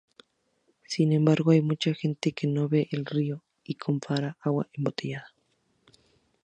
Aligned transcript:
Sin 0.87 1.13
embargo, 1.13 1.51
hay 1.51 1.61
mucha 1.61 1.93
gente 1.93 2.31
que 2.31 2.47
no 2.47 2.67
ve 2.67 2.87
el 2.89 3.05
río 3.05 3.43
y 3.63 3.75
compra 3.75 4.35
agua 4.41 4.67
embotellada. 4.73 5.31